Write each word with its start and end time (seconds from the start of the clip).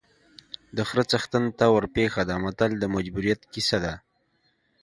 د 0.75 0.77
خره 0.87 1.03
څښتن 1.11 1.43
ته 1.57 1.65
ورپېښه 1.73 2.23
ده 2.29 2.35
متل 2.43 2.71
د 2.79 2.83
مجبوریت 2.95 3.41
کیسه 3.53 3.77
ده 3.85 3.93